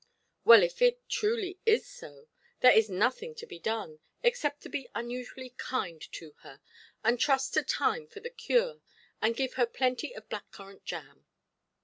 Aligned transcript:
Well, 0.43 0.63
if 0.63 0.81
it 0.81 1.07
truly 1.09 1.59
is 1.63 1.87
so, 1.87 2.27
there 2.61 2.71
is 2.71 2.89
nothing 2.89 3.35
to 3.35 3.45
be 3.45 3.59
done, 3.59 3.99
except 4.23 4.61
to 4.61 4.67
be 4.69 4.89
unusually 4.95 5.51
kind 5.57 6.01
to 6.13 6.31
her, 6.39 6.59
and 7.03 7.19
trust 7.19 7.53
to 7.53 7.61
time 7.61 8.07
for 8.07 8.19
the 8.19 8.31
cure, 8.31 8.81
and 9.21 9.37
give 9.37 9.53
her 9.61 9.67
plenty 9.67 10.15
of 10.15 10.27
black–currant 10.27 10.85
jam". 10.85 11.27